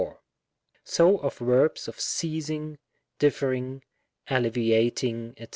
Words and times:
So 0.83 1.17
of 1.19 1.37
verbs 1.37 1.87
of 1.87 1.99
ceasing, 1.99 2.79
differing, 3.19 3.83
alleviating, 4.31 5.35
&c. 5.37 5.45